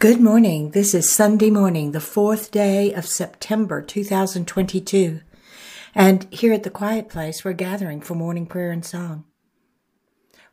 [0.00, 0.70] Good morning.
[0.70, 5.22] This is Sunday morning, the fourth day of September 2022.
[5.92, 9.24] And here at the Quiet Place, we're gathering for morning prayer and song.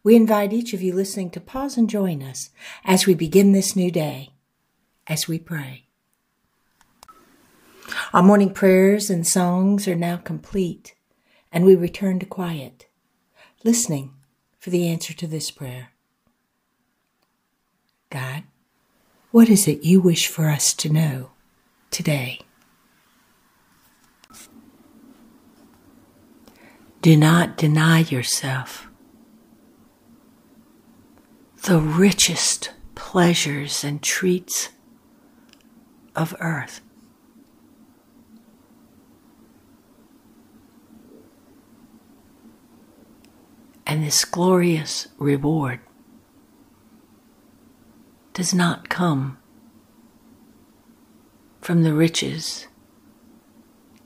[0.01, 2.49] We invite each of you listening to pause and join us
[2.83, 4.33] as we begin this new day,
[5.05, 5.89] as we pray.
[8.13, 10.95] Our morning prayers and songs are now complete,
[11.51, 12.87] and we return to quiet,
[13.63, 14.15] listening
[14.57, 15.89] for the answer to this prayer.
[18.09, 18.41] God,
[19.35, 21.31] what is it you wish for us to know
[21.91, 22.39] today?
[27.01, 28.87] Do not deny yourself
[31.63, 34.69] the richest pleasures and treats
[36.15, 36.79] of earth.
[43.85, 45.81] And this glorious reward
[48.35, 49.37] does not come
[51.61, 52.67] from the riches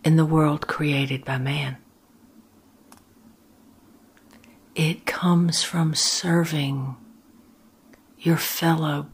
[0.06, 1.76] in the world created by man.
[4.76, 6.96] It comes from serving
[8.20, 9.10] your fellow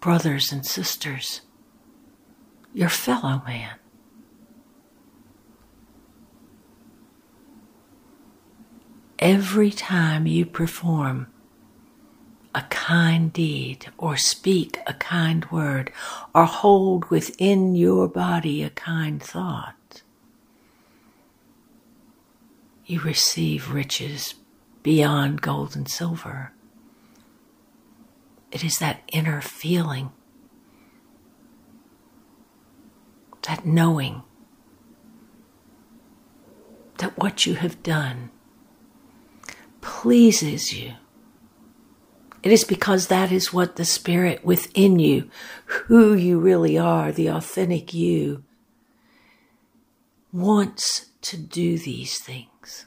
[0.00, 1.40] brothers and sisters,
[2.72, 3.74] your fellow man.
[9.18, 11.26] Every time you perform
[12.54, 15.90] a kind deed or speak a kind word
[16.34, 20.02] or hold within your body a kind thought,
[22.86, 24.34] you receive riches
[24.82, 26.52] beyond gold and silver.
[28.52, 30.12] It is that inner feeling,
[33.42, 34.22] that knowing
[36.98, 38.30] that what you have done
[39.80, 40.94] pleases you
[42.44, 45.30] it is because that is what the Spirit within you,
[45.64, 48.44] who you really are, the authentic you,
[50.30, 52.84] wants to do these things,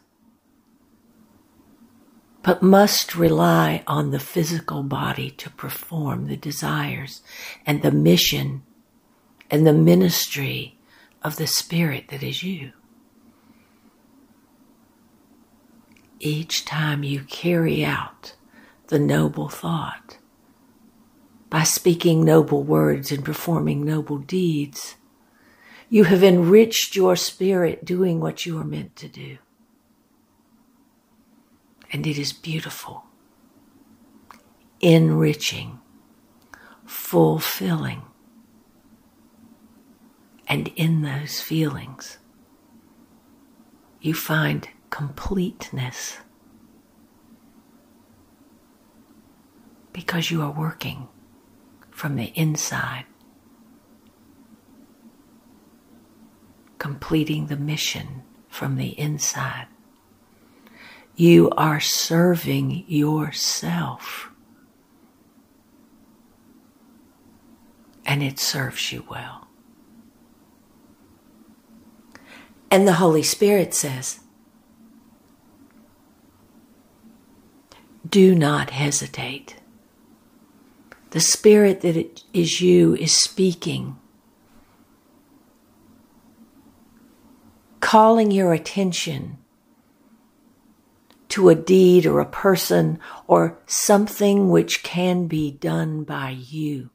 [2.44, 7.24] but must rely on the physical body to perform the desires
[7.66, 8.62] and the mission
[9.50, 10.78] and the ministry
[11.24, 12.74] of the Spirit that is you.
[16.20, 18.34] Each time you carry out
[18.88, 20.18] the noble thought.
[21.50, 24.96] By speaking noble words and performing noble deeds,
[25.90, 29.38] you have enriched your spirit doing what you are meant to do.
[31.94, 33.06] And it is beautiful,
[34.82, 35.80] enriching,
[36.86, 38.02] fulfilling.
[40.50, 42.18] And in those feelings,
[44.02, 46.18] you find completeness
[49.98, 51.08] because you are working
[51.90, 53.04] from the inside,
[56.78, 59.66] completing the mission from the inside.
[61.16, 64.30] You are serving yourself.
[68.06, 69.48] And it serves you well.
[72.70, 74.20] And the Holy Spirit says,
[78.08, 79.56] Do not hesitate.
[81.12, 83.98] The spirit that is you is speaking,
[87.80, 89.38] calling your attention
[91.30, 96.90] to a deed or a person or something which can be done by you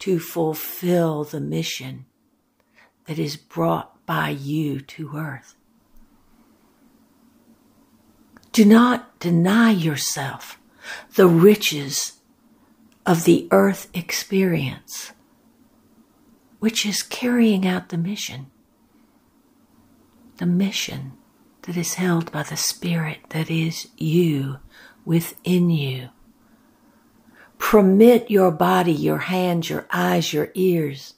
[0.00, 2.06] to fulfill the mission
[3.06, 5.54] that is brought by you to earth.
[8.52, 10.58] Do not deny yourself
[11.14, 12.19] the riches
[13.06, 15.12] of the earth experience,
[16.58, 18.50] which is carrying out the mission.
[20.36, 21.12] The mission
[21.62, 24.58] that is held by the Spirit that is you
[25.04, 26.10] within you.
[27.58, 31.14] Permit your body, your hands, your eyes, your ears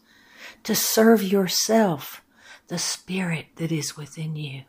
[0.64, 2.22] to serve yourself,
[2.68, 4.62] the Spirit that is within you.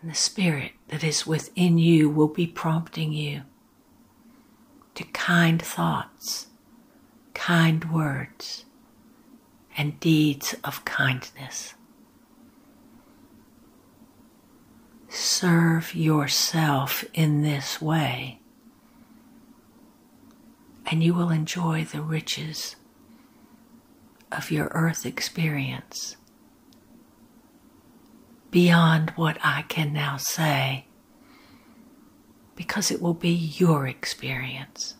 [0.00, 3.42] And the Spirit that is within you will be prompting you
[4.98, 6.48] to kind thoughts,
[7.32, 8.64] kind words,
[9.76, 11.74] and deeds of kindness.
[15.08, 18.40] Serve yourself in this way,
[20.84, 22.74] and you will enjoy the riches
[24.32, 26.16] of your earth experience
[28.50, 30.87] beyond what I can now say
[32.58, 34.96] because it will be your experience.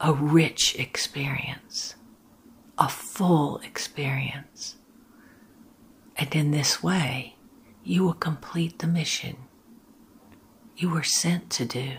[0.00, 1.94] a rich experience,
[2.78, 4.76] a full experience.
[6.16, 7.36] And in this way,
[7.84, 9.36] you will complete the mission
[10.76, 11.98] you were sent to do.